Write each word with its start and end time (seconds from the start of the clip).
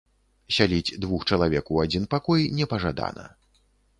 Сяліць 0.55 0.97
двух 1.03 1.25
чалавек 1.35 1.69
у 1.75 1.77
адзін 1.83 2.09
пакой 2.15 2.41
не 2.61 2.65
пажадана. 2.75 3.29